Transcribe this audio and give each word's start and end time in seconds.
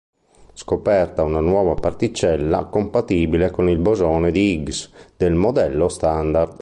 Scoperta 0.55 1.21
una 1.21 1.41
nuova 1.41 1.75
particella 1.75 2.63
compatibile 2.65 3.51
con 3.51 3.69
il 3.69 3.77
Bosone 3.77 4.31
di 4.31 4.53
Higgs 4.53 4.89
del 5.15 5.35
Modello 5.35 5.89
Standard. 5.89 6.59